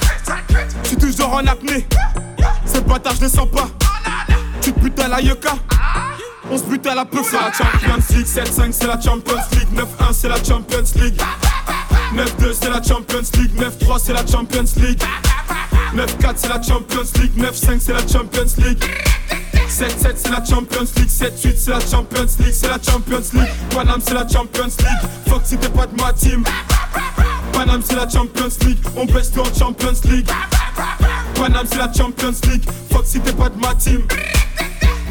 J'suis 0.84 0.98
toujours 0.98 1.34
en 1.34 1.46
apnée. 1.46 1.86
Cette 2.66 2.86
bâtard, 2.86 3.14
je 3.22 3.28
sens 3.28 3.48
pas. 3.50 3.68
Tu 4.62 4.74
te 4.74 4.80
butes 4.80 5.00
à 5.00 5.08
la 5.08 5.22
yucca. 5.22 5.54
On 6.52 6.58
se 6.58 6.64
buts 6.64 6.82
à 6.90 6.96
la 6.96 7.06
peu, 7.06 7.20
c'est 7.24 7.36
la 7.36 7.52
Champions 7.52 8.04
League 8.16 8.26
7-5 8.26 8.72
c'est 8.72 8.88
la 8.88 9.00
Champions 9.00 9.36
League 9.52 9.68
9-1 9.76 10.14
c'est 10.14 10.30
la 10.30 10.44
Champions 10.44 10.84
League 10.96 11.22
9-2 12.16 12.54
c'est 12.60 12.70
la 12.70 12.82
Champions 12.82 13.30
League 13.38 13.52
9-3 13.56 14.00
c'est 14.04 14.14
la 14.14 14.26
Champions 14.26 14.66
League 14.78 15.02
9-4 15.96 16.34
c'est 16.36 16.48
la 16.48 16.62
Champions 16.62 17.12
League 17.22 17.38
9-5 17.38 17.80
c'est 17.80 17.94
la 17.94 18.00
Champions 18.08 18.52
League 18.66 18.84
7-7 19.70 20.14
c'est 20.16 20.32
la 20.32 20.44
Champions 20.44 20.88
League 20.98 21.08
7-8 21.08 21.56
c'est 21.56 21.70
la 21.70 21.80
Champions 21.80 22.26
League 22.40 22.54
C'est 22.54 22.68
la 22.68 22.80
Champions 22.82 23.22
League 23.34 23.50
Panam 23.70 24.02
c'est 24.04 24.14
la 24.16 24.28
Champions 24.28 24.66
League 24.66 25.10
Fuck 25.28 25.42
si 25.46 25.58
t'es 25.58 25.70
pas 25.70 25.86
de 25.86 26.02
ma 26.02 26.14
team 26.14 26.44
Panam 27.54 27.82
c'est 27.86 27.96
la 27.96 28.10
Champions 28.10 28.50
League 28.66 28.80
On 28.96 29.06
baisse 29.06 29.32
tout 29.32 29.42
en 29.42 29.54
Champions 29.54 30.02
League 30.06 30.28
Panam 31.36 31.66
c'est 31.70 31.78
la 31.78 31.94
Champions 31.94 32.34
League 32.50 32.66
Fuck 32.92 33.06
si 33.06 33.20
t'es 33.20 33.34
pas 33.34 33.50
de 33.50 33.60
ma 33.60 33.76
team 33.76 34.02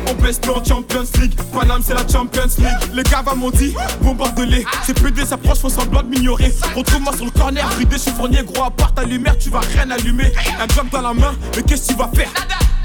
on 0.09 0.23
baisse 0.23 0.41
tout 0.41 0.51
en 0.51 0.65
Champions 0.65 1.05
League. 1.21 1.35
Paname, 1.53 1.83
c'est 1.85 1.95
la 1.95 2.07
Champions 2.07 2.43
League. 2.59 2.95
Les 2.95 3.03
gars 3.03 3.23
m'ont 3.37 3.51
dit, 3.51 3.75
bombarde-les. 4.03 4.65
C'est 4.85 5.01
PD 5.01 5.25
s'approche, 5.25 5.59
font 5.59 5.69
semblant 5.69 6.03
de 6.03 6.09
m'ignorer. 6.09 6.53
Retrouve-moi 6.75 7.15
sur 7.17 7.25
le 7.25 7.31
corner, 7.31 7.69
bridé, 7.75 7.99
chiffonnier, 7.99 8.43
gros, 8.45 8.65
à 8.65 8.71
part 8.71 8.95
ta 8.95 9.05
lumière, 9.05 9.37
tu 9.39 9.51
vas 9.51 9.61
rien 9.61 9.91
allumer. 9.91 10.33
Un 10.61 10.75
job 10.75 10.87
dans 10.91 11.03
la 11.03 11.15
main, 11.15 11.35
mais 11.57 11.63
qu'est-ce 11.63 11.89
que 11.89 11.93
tu 11.93 11.99
vas 11.99 12.11
faire? 12.15 12.31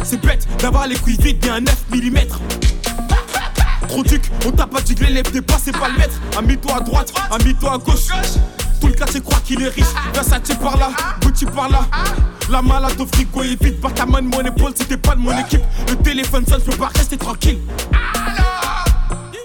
C'est 0.03 0.21
bête 0.21 0.47
d'avoir 0.59 0.87
les 0.87 0.95
couilles 0.95 1.17
vides 1.17 1.43
et 1.45 1.49
un 1.49 1.61
9 1.61 1.75
mm. 1.91 2.17
Trop 3.87 4.03
duc, 4.03 4.23
on 4.45 4.51
t'a 4.51 4.65
pas 4.65 4.81
dit 4.81 4.95
que 4.95 5.03
l'élève 5.03 5.31
dépasse, 5.31 5.63
c'est 5.65 5.77
pas 5.77 5.89
le 5.89 5.97
maître. 5.97 6.19
Ami-toi 6.37 6.77
à 6.77 6.79
droite, 6.79 7.13
ami-toi 7.31 7.73
à 7.73 7.77
gauche. 7.77 8.07
Tout 8.81 8.87
le 8.87 8.93
quartier 8.93 9.21
croit 9.21 9.39
qu'il 9.45 9.61
est 9.61 9.69
riche. 9.69 9.85
Versace 10.13 10.55
par 10.61 10.77
là, 10.77 10.89
Gucci 11.21 11.45
par 11.45 11.69
là. 11.69 11.81
La 12.49 12.61
malade 12.61 12.99
au 12.99 13.05
frigo 13.07 13.41
est 13.43 13.61
vite 13.63 13.81
par 13.81 13.93
ta 13.93 14.05
main 14.05 14.21
de 14.21 14.27
mon 14.27 14.41
épaule 14.41 14.73
si 14.75 14.85
t'es 14.85 14.97
pas 14.97 15.15
de 15.15 15.19
mon 15.21 15.37
équipe. 15.37 15.61
Le 15.89 15.95
téléphone 15.97 16.45
sonne, 16.45 16.61
je 16.65 16.71
peux 16.71 16.77
pas 16.77 16.91
rester 16.95 17.17
tranquille. 17.17 17.59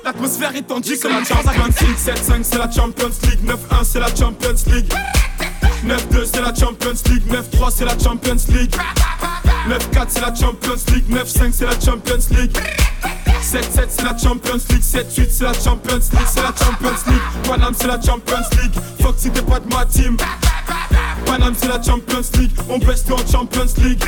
L'atmosphère 0.04 0.54
est 0.56 0.62
tendue 0.62 0.96
c'est 0.96 1.08
la 1.08 1.22
Champions 1.22 1.66
League 1.66 1.98
7-5 1.98 2.42
c'est 2.42 2.56
la 2.58 2.70
Champions 2.70 3.10
League 3.24 3.44
9-1 3.44 3.84
c'est 3.84 4.00
la 4.00 4.08
Champions 4.08 4.54
League 4.72 4.90
9-2 5.84 6.24
c'est 6.24 6.40
la 6.40 6.54
Champions 6.54 6.94
League 7.10 7.24
9-3 7.30 7.70
c'est 7.76 7.84
la 7.84 7.98
Champions 7.98 8.36
League 8.48 8.74
9-4 9.68 10.06
c'est 10.08 10.20
la 10.22 10.34
Champions 10.34 10.94
League 10.94 11.10
9-5 11.10 11.52
c'est 11.52 11.66
la 11.66 11.78
Champions 11.78 12.38
League 12.38 12.56
7-7 13.42 13.86
c'est 13.90 14.02
la 14.02 14.16
Champions 14.16 14.60
League 14.70 14.82
7-8 14.82 15.26
c'est 15.30 15.44
la 15.44 15.52
Champions 15.52 15.96
League 15.96 16.26
C'est 16.26 16.42
la 16.42 16.54
Champions 16.56 16.98
League 17.06 17.46
Panam 17.46 17.74
c'est 17.78 17.86
la 17.86 18.00
Champions 18.00 18.48
League 18.62 18.74
Fuck 19.02 19.14
si 19.18 19.30
t'es 19.30 19.42
pas 19.42 19.60
de 19.60 19.68
ma 19.74 19.84
team 19.84 20.16
Panam 21.38 21.54
c'est 21.56 21.68
la 21.68 21.80
Champions 21.80 22.22
League. 22.38 22.50
On 22.68 22.80
tout 22.80 23.12
en 23.12 23.30
Champions 23.30 23.66
League. 23.78 24.02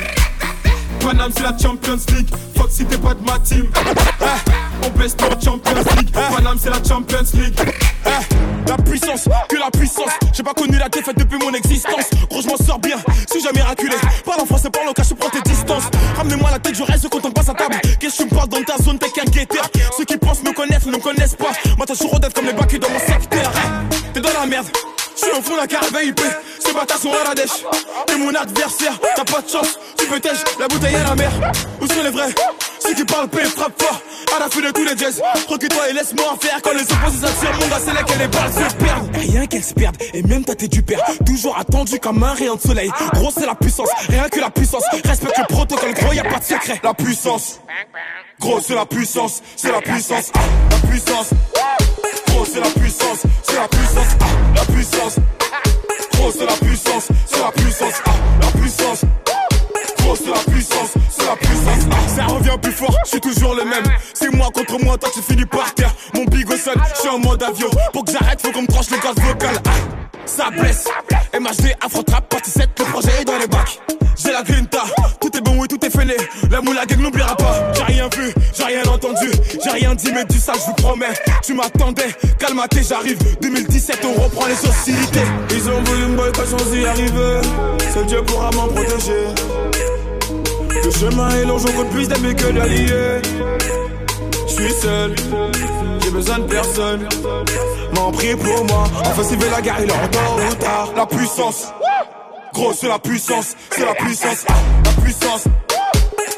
Panam 1.00 1.30
c'est 1.34 1.42
la 1.44 1.56
Champions 1.56 1.98
League. 2.08 2.28
Fuck 2.56 2.70
si 2.70 2.84
t'es 2.84 2.98
pas 2.98 3.14
de 3.14 3.22
ma 3.24 3.38
team. 3.38 3.66
Eh, 4.20 4.24
On 4.84 4.90
tout 4.90 5.24
en 5.24 5.40
Champions 5.40 5.84
League. 5.96 6.10
Panam 6.10 6.58
c'est 6.60 6.70
la 6.70 6.82
Champions 6.86 7.18
League. 7.34 7.54
Eh, 8.04 8.68
La 8.68 8.76
puissance, 8.78 9.28
que 9.48 9.56
la 9.56 9.70
puissance. 9.70 10.10
J'ai 10.32 10.42
pas 10.42 10.54
connu 10.54 10.76
la 10.76 10.88
défaite 10.88 11.18
depuis 11.18 11.38
mon 11.38 11.52
existence. 11.54 12.10
Gros 12.28 12.42
je 12.42 12.48
m'en 12.48 12.56
sors 12.56 12.80
bien, 12.80 12.96
si 13.32 13.40
jamais 13.40 13.60
miraculé 13.60 13.94
Parle 14.24 14.40
en 14.40 14.46
français, 14.46 14.70
parle 14.70 14.88
en 14.88 14.92
cache, 14.92 15.14
prends 15.14 15.30
tes 15.30 15.42
distances. 15.42 15.84
Ramenez-moi 16.16 16.50
la 16.50 16.58
tête, 16.58 16.74
je 16.74 16.82
reste 16.82 17.08
quand 17.08 17.24
on 17.24 17.30
passe 17.30 17.48
à 17.48 17.54
table. 17.54 17.76
Qu'est-ce 18.00 18.18
que 18.18 18.22
tu 18.28 18.34
me 18.34 18.36
parles 18.36 18.48
dans 18.48 18.62
ta 18.64 18.82
zone, 18.82 18.98
t'es 18.98 19.10
qu'un 19.10 19.30
guetteur. 19.30 19.68
Ceux 19.96 20.04
qui 20.04 20.16
pensent 20.16 20.42
me 20.42 20.52
connaissent, 20.52 20.86
ne 20.86 20.92
me 20.92 20.98
connaissent 20.98 21.36
pas. 21.36 21.52
Moi 21.76 21.86
t'as 21.86 21.94
toujours 21.94 22.18
comme 22.34 22.46
les 22.46 22.52
bacs 22.52 22.76
dans 22.80 22.90
mon 22.90 22.98
secteur. 22.98 23.52
Eh, 23.54 24.12
T'es 24.14 24.20
dans 24.20 24.32
la 24.32 24.46
merde. 24.46 24.66
Je 25.20 25.26
suis 25.26 25.38
au 25.38 25.42
fond 25.42 25.54
la 25.56 25.66
caravane 25.66 26.06
IP, 26.06 26.20
ces 26.70 26.76
bâtards 26.76 26.98
sont 26.98 27.12
à 27.12 27.28
la 27.28 27.34
dèche. 27.34 27.64
T'es 28.06 28.16
mon 28.16 28.34
adversaire, 28.34 28.98
t'as 29.16 29.24
pas 29.24 29.40
de 29.42 29.48
chance, 29.48 29.78
tu 29.96 30.06
peux 30.06 30.20
la 30.58 30.68
bouteille 30.68 30.94
à 30.94 31.04
la 31.04 31.14
mer. 31.14 31.30
Où 31.80 31.86
sont 31.86 32.02
les 32.02 32.10
vrais? 32.10 32.34
Ceux 32.78 32.94
qui 32.94 33.04
parlent 33.04 33.28
paix, 33.28 33.44
frappe 33.44 33.80
fort, 33.80 34.00
à 34.36 34.40
la 34.40 34.48
fin 34.48 34.60
de 34.60 34.70
tous 34.70 34.84
les 34.84 34.96
jazz 34.96 35.20
Recule-toi 35.48 35.90
et 35.90 35.92
laisse-moi 35.92 36.32
en 36.32 36.36
faire. 36.36 36.60
Quand 36.62 36.72
les 36.72 36.82
opposés 36.82 37.26
s'attirent, 37.26 37.58
mon 37.60 37.68
gars 37.68 37.80
c'est 37.84 37.92
là 37.92 38.02
que 38.02 38.18
les 38.18 38.28
balles 38.28 38.52
se 38.52 38.74
perdent 38.76 39.16
Rien 39.16 39.46
qu'elles 39.46 39.64
se 39.64 39.74
perdent, 39.74 39.96
et 40.14 40.22
même 40.22 40.44
t'as 40.44 40.54
t'es 40.54 40.68
du 40.68 40.82
père. 40.82 41.00
Toujours 41.26 41.58
attendu 41.58 41.98
comme 41.98 42.22
un 42.22 42.32
rayon 42.32 42.56
de 42.56 42.60
soleil. 42.60 42.90
Gros 43.14 43.30
c'est 43.32 43.46
la 43.46 43.54
puissance, 43.54 43.88
rien 44.08 44.28
que 44.28 44.40
la 44.40 44.50
puissance. 44.50 44.84
Respecte 45.04 45.38
le 45.38 45.46
protocole, 45.54 45.94
gros 45.94 46.12
y'a 46.12 46.24
pas 46.24 46.38
de 46.38 46.44
secret. 46.44 46.80
La 46.82 46.94
puissance. 46.94 47.60
Gros 48.38 48.60
c'est 48.60 48.74
la 48.74 48.86
puissance, 48.86 49.42
c'est 49.56 49.72
la 49.72 49.80
puissance, 49.80 50.30
ah, 50.34 50.40
la 50.70 50.88
puissance 50.88 51.30
toujours 63.32 63.54
le 63.54 63.64
même. 63.64 63.84
C'est 64.14 64.30
moi 64.34 64.48
contre 64.52 64.82
moi, 64.82 64.96
toi 64.98 65.10
tu 65.12 65.20
finis 65.22 65.44
par 65.44 65.72
terre. 65.74 65.94
Mon 66.14 66.24
bigot 66.24 66.56
sonne, 66.56 66.82
je 66.94 67.00
suis 67.00 67.08
en 67.08 67.18
mode 67.18 67.42
avion. 67.42 67.68
Pour 67.92 68.04
que 68.04 68.12
j'arrête, 68.12 68.40
faut 68.40 68.52
qu'on 68.52 68.62
me 68.62 68.66
tranche 68.66 68.90
le 68.90 68.98
gaz 68.98 69.14
vocal. 69.16 69.56
Ah, 69.66 69.70
ça 70.26 70.50
blesse. 70.50 70.84
MHD, 71.38 71.74
Afro 71.80 72.02
Trap, 72.02 72.28
partie 72.28 72.50
7, 72.50 72.68
le 72.78 72.84
projet 72.86 73.10
est 73.20 73.24
dans 73.24 73.38
les 73.38 73.46
bacs. 73.46 73.78
J'ai 74.16 74.32
la 74.32 74.42
grinta, 74.42 74.82
tout 75.20 75.34
est 75.34 75.40
bon, 75.40 75.56
oui, 75.58 75.68
tout 75.68 75.78
est 75.84 75.90
fêlé. 75.90 76.16
La 76.50 76.60
moula 76.60 76.84
gang 76.84 77.00
n'oubliera 77.00 77.36
pas. 77.36 77.72
J'ai 77.74 77.82
rien 77.84 78.08
vu, 78.14 78.32
j'ai 78.52 78.64
rien 78.64 78.82
entendu, 78.84 79.30
j'ai 79.62 79.70
rien 79.70 79.94
dit, 79.94 80.10
mais 80.12 80.24
du 80.24 80.38
ça, 80.38 80.52
je 80.54 80.66
vous 80.66 80.74
promets. 80.74 81.14
Tu 81.42 81.54
m'attendais, 81.54 82.14
calmaté, 82.38 82.82
j'arrive. 82.86 83.18
2017, 83.40 84.04
on 84.04 84.22
reprend 84.22 84.46
les 84.46 84.68
hostilités. 84.68 85.20
Ils 85.50 85.70
ont 85.70 85.82
voulu 85.84 86.06
me 86.06 86.16
boycotter 86.16 86.50
sans 86.50 86.74
y 86.74 86.84
arriver. 86.84 87.40
Seul 87.94 88.06
Dieu 88.06 88.22
pourra 88.24 88.50
m'en 88.50 88.68
protéger. 88.68 89.89
Le 90.90 90.96
chemin 90.98 91.30
est 91.30 91.44
long, 91.44 91.56
je 91.56 91.68
compte 91.68 91.90
plus 91.90 92.08
d'amis 92.08 92.34
que 92.34 92.50
d'alliés. 92.50 93.22
Je 94.48 94.52
suis 94.52 94.72
seul, 94.72 95.14
j'ai 96.02 96.10
besoin 96.10 96.40
de 96.40 96.44
personne. 96.48 97.08
M'en 97.94 98.10
prie 98.10 98.34
pour 98.34 98.64
moi, 98.64 98.84
enfin 99.06 99.22
s'il 99.22 99.38
veut 99.38 99.50
la 99.50 99.60
guerre, 99.60 99.76
il 99.80 99.88
est 99.88 99.92
en 99.92 100.08
tard 100.08 100.36
ou 100.36 100.54
tard. 100.56 100.88
La 100.96 101.06
puissance. 101.06 101.72
Gros, 102.52 102.72
c'est 102.72 102.88
la 102.88 102.98
puissance, 102.98 103.54
c'est 103.70 103.84
la 103.84 103.94
puissance, 103.94 104.44
ah, 104.48 104.54
la 104.84 105.02
puissance. 105.02 105.44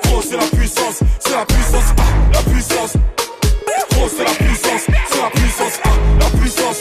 Gros, 0.04 0.22
c'est 0.22 0.36
la 0.36 0.44
puissance, 0.58 1.00
c'est 1.18 1.32
la 1.32 1.46
puissance, 1.46 1.94
ah, 1.96 2.02
la 2.34 2.42
puissance. 2.42 2.92
Gros, 3.90 4.08
c'est 4.14 4.24
la 4.24 4.32
puissance, 4.32 4.82
c'est 5.08 5.22
la 5.22 5.30
puissance, 5.30 5.80
ah, 5.82 5.88
la 6.20 6.38
puissance. 6.38 6.80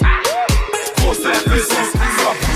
Gros, 0.98 1.14
c'est 1.14 1.30
la 1.30 1.40
puissance, 1.40 1.88
c'est 1.94 2.00
la 2.00 2.32
puissance. 2.32 2.51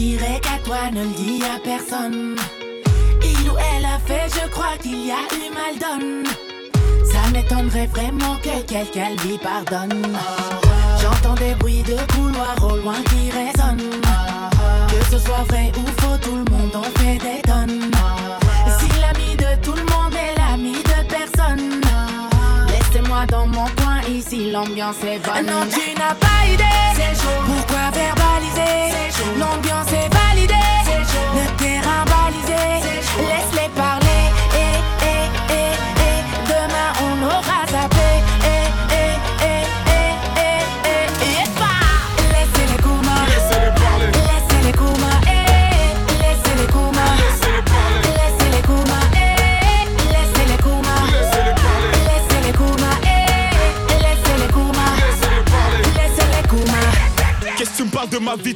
Dirai 0.00 0.40
qu'à 0.40 0.58
toi, 0.64 0.90
ne 0.92 1.02
le 1.02 1.14
dis 1.22 1.42
à 1.44 1.58
personne. 1.62 2.34
Il 3.22 3.50
ou 3.50 3.54
elle 3.70 3.84
a 3.84 3.98
fait, 4.06 4.28
je 4.38 4.48
crois 4.48 4.76
qu'il 4.80 5.06
y 5.06 5.10
a 5.10 5.22
eu 5.38 5.46
mal 5.58 5.74
donne. 5.84 6.24
Ça 7.04 7.22
m'étonnerait 7.32 7.86
vraiment 7.88 8.36
que 8.36 8.62
quelqu'un 8.62 9.10
lui 9.22 9.36
pardonne. 9.36 10.16
J'entends 11.02 11.34
des 11.34 11.54
bruits 11.54 11.82
de 11.82 11.98
couloirs 12.14 12.62
au 12.62 12.76
loin 12.76 13.00
qui 13.10 13.30
résonnent. 13.30 14.00
Que 14.88 15.04
ce 15.10 15.18
soit 15.18 15.44
vrai 15.48 15.70
ou 15.76 15.84
faux, 16.00 16.16
tout 16.22 16.36
le 16.42 16.46
monde 16.50 16.74
en 16.74 16.90
fait 16.98 17.18
des 17.18 17.42
tonnes. 17.42 17.90
Si 18.78 18.88
l'ami 19.02 19.36
de 19.36 19.50
tout 19.62 19.74
le 19.74 19.84
monde 19.92 20.14
est 20.14 20.34
l'ami 20.38 20.76
de 20.92 20.98
personne, 21.16 21.82
laissez-moi 22.68 23.26
dans 23.26 23.46
mon 23.46 23.66
ici 24.20 24.50
l'ambiance 24.50 25.02
est 25.02 25.18
bonne. 25.18 25.46
Non, 25.46 25.66
tu 25.70 25.94
n'as 25.98 26.14
pas 26.14 26.46
idée. 26.52 26.64
Pourquoi 27.46 27.90
verbaliser? 27.92 29.08
L'ambiance 29.38 29.92
est 29.92 30.10
validée. 30.12 30.54
Le 31.34 31.56
terrain 31.56 32.04
balisé. 32.04 32.62
Laisse-les 33.18 33.68
parler. 33.76 33.99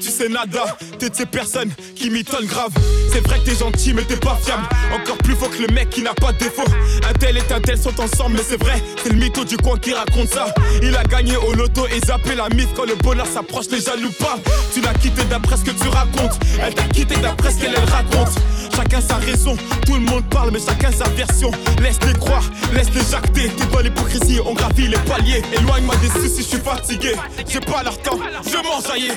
Tu 0.04 0.10
sais 0.10 0.28
nada. 0.28 0.76
T'es 0.98 1.08
de 1.08 1.14
ces 1.14 1.24
personnes 1.24 1.70
qui 1.96 2.10
m'étonnent 2.10 2.46
grave. 2.46 2.70
C'est 3.12 3.26
vrai 3.26 3.38
que 3.38 3.50
t'es 3.50 3.56
gentil, 3.56 3.94
mais 3.94 4.02
t'es 4.02 4.16
pas 4.16 4.38
fiable. 4.42 4.64
Encore 4.92 5.16
plus 5.18 5.34
faux 5.34 5.48
que 5.48 5.62
le 5.62 5.72
mec 5.72 5.88
qui 5.90 6.02
n'a 6.02 6.12
pas 6.14 6.32
de 6.32 6.38
défaut. 6.38 6.64
Un 7.08 7.12
tel 7.14 7.38
et 7.38 7.52
un 7.52 7.60
tel 7.60 7.78
sont 7.78 7.98
ensemble, 8.00 8.36
mais 8.36 8.42
c'est 8.46 8.60
vrai, 8.60 8.82
c'est 9.02 9.10
le 9.10 9.16
mytho 9.16 9.44
du 9.44 9.56
coin 9.56 9.78
qui 9.78 9.94
raconte 9.94 10.28
ça. 10.28 10.52
Il 10.82 10.94
a 10.96 11.04
gagné 11.04 11.36
au 11.36 11.54
loto 11.54 11.86
et 11.86 12.04
zappé 12.06 12.34
la 12.34 12.48
mythe 12.50 12.68
quand 12.76 12.84
le 12.84 12.96
bonheur 12.96 13.26
s'approche, 13.26 13.66
les 13.70 13.80
jaloux 13.80 14.12
pas. 14.18 14.38
Tu 14.74 14.80
l'as 14.82 14.94
quitté 14.94 15.24
d'après 15.24 15.56
ce 15.56 15.64
que 15.64 15.70
tu 15.70 15.88
racontes. 15.88 16.38
Elle 16.60 16.74
t'a 16.74 16.84
quitté 16.84 17.16
d'après 17.16 17.52
ce 17.52 17.60
qu'elle 17.60 17.74
elle 17.74 17.90
raconte. 17.90 18.34
Chacun 18.76 19.00
sa 19.00 19.16
raison, 19.16 19.56
tout 19.86 19.94
le 19.94 20.00
monde 20.00 20.24
parle, 20.30 20.50
mais 20.52 20.58
chacun 20.58 20.90
sa 20.90 21.08
version. 21.10 21.50
Laisse-les 21.82 22.14
croire, 22.14 22.44
laisse-les 22.72 23.02
jacter. 23.10 23.48
T'es 23.48 23.66
dans 23.72 23.80
l'hypocrisie, 23.80 24.40
on 24.44 24.54
gravit 24.54 24.88
les 24.88 24.98
paliers. 24.98 25.42
Éloigne-moi 25.52 25.94
des 25.96 26.08
soucis, 26.08 26.42
je 26.42 26.56
suis 26.56 26.58
fatigué. 26.58 27.14
J'ai 27.46 27.60
pas 27.60 27.82
leur 27.82 27.96
temps, 27.98 28.18
je 28.44 28.56
m'en 28.56 28.80
jaillir. 28.80 29.12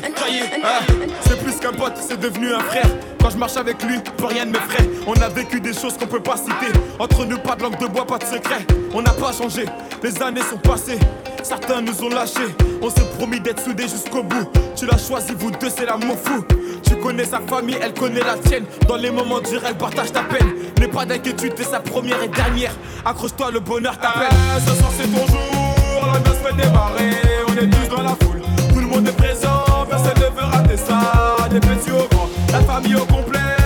Ah, 0.63 0.79
c'est 1.21 1.43
plus 1.43 1.55
qu'un 1.55 1.73
pote, 1.73 1.93
c'est 2.07 2.19
devenu 2.19 2.53
un 2.53 2.59
frère. 2.59 2.89
Quand 3.19 3.31
je 3.31 3.37
marche 3.37 3.57
avec 3.57 3.81
lui, 3.83 3.99
plus 4.17 4.27
rien 4.27 4.45
ne 4.45 4.51
m'effraie. 4.51 4.89
On 5.07 5.13
a 5.13 5.29
vécu 5.29 5.59
des 5.59 5.73
choses 5.73 5.97
qu'on 5.97 6.07
peut 6.07 6.21
pas 6.21 6.37
citer. 6.37 6.71
Entre 6.99 7.25
nous, 7.25 7.39
pas 7.39 7.55
de 7.55 7.63
langue 7.63 7.79
de 7.79 7.87
bois, 7.87 8.05
pas 8.05 8.19
de 8.19 8.25
secret. 8.25 8.65
On 8.93 9.01
n'a 9.01 9.11
pas 9.11 9.33
changé, 9.33 9.65
les 10.03 10.21
années 10.21 10.41
sont 10.49 10.57
passées. 10.57 10.99
Certains 11.47 11.81
nous 11.81 12.03
ont 12.03 12.09
lâchés, 12.09 12.55
on 12.81 12.89
s'est 12.89 13.07
promis 13.17 13.39
d'être 13.39 13.63
soudés 13.63 13.87
jusqu'au 13.87 14.21
bout. 14.21 14.51
Tu 14.75 14.85
l'as 14.85 14.97
choisi, 14.97 15.31
vous 15.39 15.49
deux, 15.49 15.69
c'est 15.69 15.85
l'amour 15.85 16.17
fou. 16.21 16.43
Tu 16.83 16.97
connais 16.97 17.23
sa 17.23 17.39
famille, 17.39 17.77
elle 17.81 17.93
connaît 17.93 18.19
la 18.19 18.37
tienne. 18.37 18.65
Dans 18.85 18.97
les 18.97 19.09
moments 19.09 19.39
durs, 19.39 19.61
elle 19.65 19.77
partage 19.77 20.11
ta 20.11 20.23
peine. 20.23 20.55
N'aie 20.77 20.89
pas 20.89 21.05
d'inquiétude, 21.05 21.55
t'es 21.55 21.63
sa 21.63 21.79
première 21.79 22.21
et 22.21 22.27
dernière. 22.27 22.73
Accroche-toi, 23.05 23.51
le 23.51 23.61
bonheur 23.61 23.97
t'appelle. 23.97 24.27
Ah, 24.29 24.59
ce 24.59 24.75
soir 24.75 24.91
c'est 24.97 25.07
ton 25.07 25.25
jour, 25.25 26.05
la 26.13 26.19
noce 26.19 26.37
fait 26.39 26.53
démarrer. 26.61 27.11
On 27.47 27.53
est 27.53 27.69
tous 27.69 27.95
dans 27.95 28.03
la 28.03 28.09
foule, 28.09 28.41
tout 28.73 28.79
le 28.81 28.87
monde 28.87 29.07
est 29.07 29.15
présent. 29.15 29.63
Personne 29.89 30.17
ne 30.17 30.41
veut 30.41 30.47
rater 30.51 30.75
ça. 30.75 31.47
Des 31.49 31.61
petits 31.61 31.91
au 31.91 32.07
grand, 32.13 32.29
la 32.51 32.59
famille 32.59 32.95
au 32.95 33.05
complet. 33.05 33.56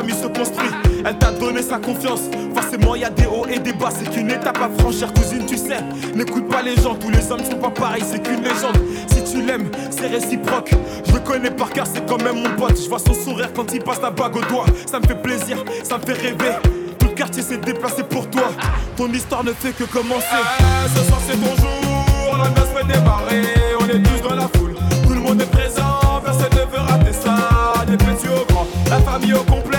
Famille 0.00 0.14
se 0.14 0.26
construit. 0.26 0.68
Elle 1.04 1.18
t'a 1.18 1.30
donné 1.30 1.62
sa 1.62 1.76
confiance. 1.76 2.22
Forcément, 2.54 2.94
y 2.94 3.04
a 3.04 3.10
des 3.10 3.26
hauts 3.26 3.46
et 3.46 3.58
des 3.58 3.72
bas. 3.72 3.90
C'est 3.90 4.10
qu'une 4.10 4.30
étape 4.30 4.58
à 4.62 4.70
franchir, 4.80 5.12
cousine, 5.12 5.44
tu 5.46 5.56
sais. 5.56 5.80
N'écoute 6.14 6.48
pas 6.48 6.62
les 6.62 6.76
gens, 6.76 6.94
tous 6.94 7.10
les 7.10 7.30
hommes 7.30 7.44
sont 7.44 7.58
pas 7.58 7.70
pareils. 7.70 8.04
C'est 8.10 8.22
qu'une 8.22 8.42
légende. 8.42 8.78
Si 9.08 9.22
tu 9.24 9.42
l'aimes, 9.42 9.70
c'est 9.90 10.08
réciproque. 10.08 10.72
Je 11.06 11.12
le 11.12 11.20
connais 11.20 11.50
par 11.50 11.70
cœur, 11.70 11.86
c'est 11.92 12.06
quand 12.06 12.22
même 12.22 12.42
mon 12.42 12.50
pote. 12.56 12.80
Je 12.82 12.88
vois 12.88 12.98
son 12.98 13.14
sourire 13.14 13.50
quand 13.54 13.72
il 13.74 13.82
passe 13.82 14.00
la 14.00 14.10
bague 14.10 14.36
au 14.36 14.42
doigt. 14.42 14.64
Ça 14.90 15.00
me 15.00 15.06
fait 15.06 15.20
plaisir, 15.20 15.58
ça 15.82 15.98
me 15.98 16.02
fait 16.02 16.14
rêver. 16.14 16.54
Tout 16.98 17.08
le 17.08 17.14
quartier 17.14 17.42
s'est 17.42 17.58
déplacé 17.58 18.02
pour 18.02 18.28
toi. 18.30 18.50
Ton 18.96 19.12
histoire 19.12 19.44
ne 19.44 19.52
fait 19.52 19.72
que 19.72 19.84
commencer. 19.84 20.26
Ah, 20.32 20.88
ce 20.94 21.04
soir 21.04 21.20
c'est 21.26 21.36
ton 21.36 21.56
jour, 21.56 22.38
la 22.38 22.48
noce 22.48 22.70
fait 22.74 22.86
démarrer. 22.86 23.42
On 23.80 23.84
est 23.86 24.02
tous 24.02 24.28
dans 24.28 24.34
la 24.34 24.48
foule, 24.54 24.74
tout 25.04 25.14
le 25.14 25.20
monde 25.20 25.42
est 25.42 25.50
présent. 25.50 26.22
Personne 26.24 26.52
ne 26.52 26.76
veut 26.76 26.82
rater 26.82 27.12
ça. 27.12 27.84
Des 27.86 27.96
petits 27.96 28.28
au 28.28 28.44
grand, 28.52 28.66
la 28.88 28.98
famille 29.00 29.34
au 29.34 29.42
complet. 29.42 29.69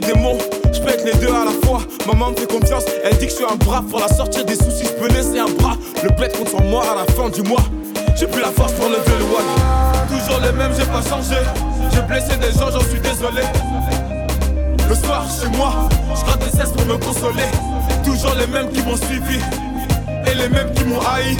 Des 0.00 0.14
mots, 0.14 0.38
je 0.72 0.80
pète 0.80 1.04
les 1.04 1.14
deux 1.18 1.32
à 1.32 1.44
la 1.44 1.66
fois. 1.66 1.80
Maman 2.06 2.30
me 2.30 2.36
fait 2.36 2.46
confiance, 2.46 2.84
elle 3.04 3.16
dit 3.18 3.26
que 3.26 3.32
je 3.32 3.36
suis 3.36 3.44
un 3.44 3.56
bras. 3.56 3.82
Pour 3.88 4.00
la 4.00 4.08
sortir 4.08 4.44
des 4.44 4.56
soucis, 4.56 4.84
je 4.84 4.92
peux 4.92 5.08
laisser 5.08 5.38
un 5.38 5.50
bras. 5.58 5.76
Le 6.02 6.10
compte 6.10 6.48
sur 6.48 6.62
moi 6.62 6.84
à 6.90 6.94
la 6.94 7.12
fin 7.14 7.28
du 7.28 7.42
mois. 7.42 7.62
J'ai 8.16 8.26
plus 8.26 8.40
la 8.40 8.48
force 8.48 8.72
pour 8.72 8.88
lever 8.88 9.18
le 9.18 9.24
wad. 9.24 9.44
Toujours 10.08 10.40
le 10.40 10.52
même, 10.52 10.72
j'ai 10.78 10.86
pas 10.86 11.02
changé. 11.02 11.40
J'ai 11.92 12.02
blessé 12.02 12.36
des 12.36 12.58
gens, 12.58 12.70
j'en 12.72 12.80
suis 12.80 13.00
désolé. 13.00 13.42
Le 14.88 14.94
soir, 14.94 15.26
chez 15.40 15.48
moi, 15.56 15.88
je 16.14 16.24
gratte 16.24 16.44
des 16.44 16.56
cesses 16.56 16.72
pour 16.72 16.86
me 16.86 16.96
consoler. 16.96 17.48
Toujours 18.04 18.34
les 18.38 18.46
mêmes 18.46 18.70
qui 18.70 18.82
m'ont 18.82 18.96
suivi 18.96 19.40
et 20.26 20.34
les 20.34 20.48
mêmes 20.48 20.72
qui 20.74 20.84
m'ont 20.84 21.00
haï. 21.00 21.36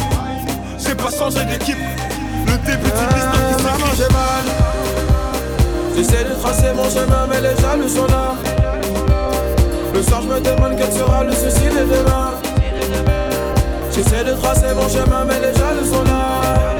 J'ai 0.79 0.95
pas 0.95 1.11
changé 1.11 1.45
d'équipe. 1.45 1.79
Le 2.47 2.57
début 2.67 2.91
d'une 2.91 3.19
histoire 3.19 3.77
qui 3.77 3.97
s'écrit. 3.97 4.76
J'essaie 5.97 6.25
de 6.25 6.35
tracer 6.41 6.73
mon 6.75 6.91
chemin, 6.91 7.27
mais 7.29 7.41
les 7.41 7.57
jaloux 7.61 7.89
sont 7.89 8.07
là. 8.07 8.35
Le 9.95 10.03
soir, 10.03 10.21
je 10.23 10.29
me 10.29 10.41
demande 10.41 10.75
quel 10.77 10.93
sera 10.93 11.25
le 11.25 11.33
souci 11.33 11.65
de 11.65 11.85
demain. 11.85 12.33
J'essaie 13.91 14.23
de 14.23 14.33
tracer 14.33 14.75
mon 14.75 14.89
chemin, 14.89 15.25
mais 15.25 15.41
les 15.41 15.55
jaloux 15.59 15.87
sont 15.87 16.05
là. 16.05 16.77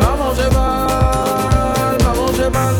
Maman, 0.00 0.34
j'ai 0.34 0.50
mal. 0.54 0.88
Maman, 2.02 2.26
j'ai 2.36 2.50
mal. 2.50 2.74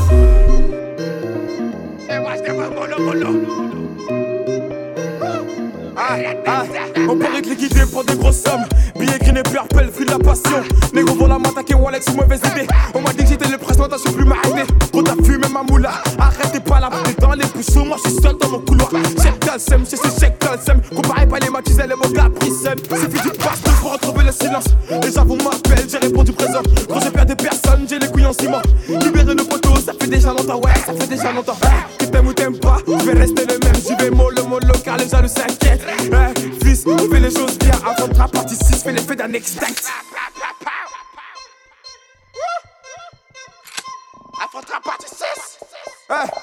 Ah, 6.45 6.65
on 7.09 7.17
pourrait 7.17 7.41
te 7.41 7.49
liquider 7.49 7.87
pour 7.91 8.05
des 8.05 8.17
grosses 8.17 8.43
sommes. 8.43 8.65
Billets 8.99 9.19
green 9.21 9.37
et 9.37 9.43
purple, 9.43 9.89
fruit 9.93 10.07
de 10.07 10.11
la 10.11 10.19
passion. 10.19 10.63
Négo 10.93 11.15
pour 11.15 11.29
la 11.29 11.39
m'attaquer, 11.39 11.75
Walex, 11.75 12.13
mauvaise 12.15 12.41
idée. 12.53 12.67
On 12.95 13.02
suis 18.03 18.21
seul 18.23 18.37
dans 18.39 18.49
mon 18.49 18.59
couloir. 18.61 18.91
Check 18.91 19.45
le 19.45 19.59
sem, 19.59 19.85
c'est 19.85 19.97
ce 19.97 20.21
check 20.21 20.35
le 20.43 20.59
sem. 20.65 20.81
Comparez 20.95 21.27
pas 21.27 21.39
les 21.39 21.51
matisés, 21.51 21.87
les 21.87 21.95
mots 21.95 22.13
capricènes. 22.15 22.79
Suffit 22.79 23.23
du 23.23 23.39
passe 23.39 23.61
pour 23.61 23.93
retrouver 23.93 24.25
le 24.25 24.33
silence. 24.33 24.65
Les 25.03 25.19
avons 25.19 25.37
m'appellent, 25.37 25.89
j'ai 25.89 25.99
répondu 25.99 26.33
présent. 26.33 26.63
Quand 26.89 27.01
j'ai 27.01 27.11
perdu 27.11 27.35
personne, 27.37 27.87
j'ai 27.89 27.99
les 27.99 28.09
couilles 28.09 28.27
en 28.27 28.33
ciment. 28.33 28.63
Libérer 28.89 29.35
nos 29.35 29.45
potos, 29.45 29.85
ça 29.85 29.93
fait 29.99 30.09
déjà 30.09 30.29
longtemps, 30.29 30.61
ouais, 30.61 30.75
ça 30.87 30.93
fait 30.95 31.07
déjà 31.07 31.33
longtemps. 31.33 31.57
Que 31.99 32.05
t'aimes 32.07 32.27
ou 32.27 32.33
t'aimes 32.33 32.59
pas, 32.59 32.79
je 32.87 33.05
vais 33.05 33.19
rester 33.19 33.47
le 33.47 33.59
même. 33.59 33.83
J'y 33.87 33.95
vais 33.97 34.11
mollo, 34.11 34.45
mollo, 34.47 34.75
car 34.85 34.97
les 34.97 35.09
jaloux 35.09 35.29
s'inquiètent. 35.29 35.83
Eh, 36.01 36.65
fils, 36.65 36.85
on 36.87 36.99
fait 37.11 37.21
les 37.21 37.31
choses 37.31 37.59
bien. 37.59 37.73
Avant 37.85 38.09
de 38.09 38.31
partie 38.31 38.57
6, 38.57 38.83
fais 38.83 38.93
l'effet 38.93 39.17
d'un 39.17 39.33
extinct. 39.33 39.67
Affrontera 44.45 44.81
partie 44.81 45.09
6 45.09 46.42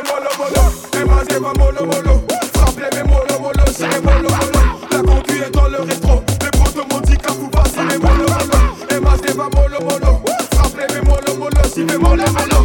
c'est 0.00 0.12
mollo 0.12 0.30
mollo. 0.38 1.00
Et 1.00 1.04
moi 1.04 1.22
c'est 1.28 1.40
pas 1.40 1.52
mollo 1.58 1.86
mollo. 1.86 2.22
Frappez 2.54 2.96
les 2.96 3.02
mollo 3.02 3.40
mollo, 3.40 3.64
c'est 3.72 4.02
mollo. 4.02 4.28
La 4.90 4.98
conduite 4.98 5.46
est 5.46 5.50
dans 5.50 5.68
le 5.68 5.80
rétro. 5.80 6.22
Les 6.42 6.50
protos 6.50 6.86
m'ont 6.90 7.00
dit 7.00 7.16
qu'à 7.16 7.32
vous 7.32 7.48
passer 7.48 7.80
les 7.88 7.98
mollo 7.98 8.26
mollo. 8.28 8.58
Et 8.90 9.00
moi 9.00 9.12
c'est 9.24 9.36
pas 9.36 9.48
mollo 9.54 9.80
mollo. 9.80 10.22
Frappez 10.52 10.94
les 10.94 11.02
mollo 11.02 11.34
mollo, 11.38 11.62
si 11.72 11.84
les 11.84 11.98
mollo 11.98 12.24
mollo. 12.32 12.59